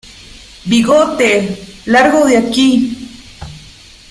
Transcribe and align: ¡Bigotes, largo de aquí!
¡Bigotes, 0.65 1.83
largo 1.85 2.25
de 2.25 2.35
aquí! 2.35 3.07